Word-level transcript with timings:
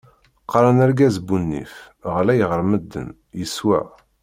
Qaren 0.51 0.77
argaz 0.85 1.15
bu 1.27 1.35
nnif, 1.43 1.73
ɣlay 2.15 2.41
ɣer 2.49 2.61
medden, 2.69 3.07
yeswa. 3.39 3.79